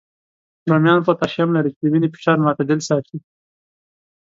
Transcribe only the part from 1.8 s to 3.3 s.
د وینې فشار معتدل ساتي